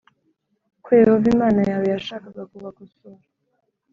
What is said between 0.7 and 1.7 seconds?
ko Yehova Imana